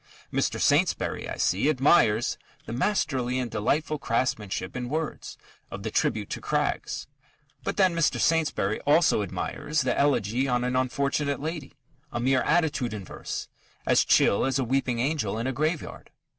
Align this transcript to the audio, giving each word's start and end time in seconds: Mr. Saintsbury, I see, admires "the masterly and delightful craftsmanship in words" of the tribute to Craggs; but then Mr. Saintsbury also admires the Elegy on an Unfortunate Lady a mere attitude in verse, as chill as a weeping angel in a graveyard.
Mr. 0.33 0.59
Saintsbury, 0.59 1.29
I 1.29 1.37
see, 1.37 1.69
admires 1.69 2.39
"the 2.65 2.73
masterly 2.73 3.37
and 3.37 3.51
delightful 3.51 3.99
craftsmanship 3.99 4.75
in 4.75 4.89
words" 4.89 5.37
of 5.69 5.83
the 5.83 5.91
tribute 5.91 6.31
to 6.31 6.41
Craggs; 6.41 7.05
but 7.63 7.77
then 7.77 7.93
Mr. 7.95 8.19
Saintsbury 8.19 8.79
also 8.79 9.21
admires 9.21 9.81
the 9.81 9.95
Elegy 9.95 10.47
on 10.47 10.63
an 10.63 10.75
Unfortunate 10.75 11.39
Lady 11.39 11.75
a 12.11 12.19
mere 12.19 12.41
attitude 12.41 12.95
in 12.95 13.05
verse, 13.05 13.47
as 13.85 14.03
chill 14.03 14.43
as 14.43 14.57
a 14.57 14.63
weeping 14.63 14.99
angel 14.99 15.37
in 15.37 15.45
a 15.45 15.53
graveyard. 15.53 16.09